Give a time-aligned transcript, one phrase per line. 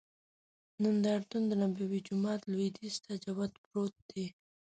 [0.83, 4.25] نندارتون دنبوي جومات لوید یځ ته جوخت پروت دی.